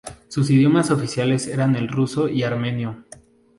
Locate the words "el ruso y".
1.75-2.41